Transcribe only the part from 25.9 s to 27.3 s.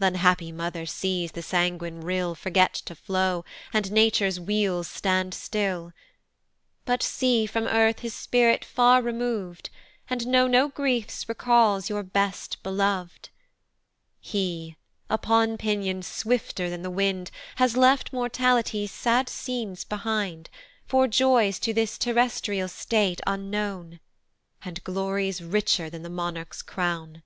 than the monarch's crown.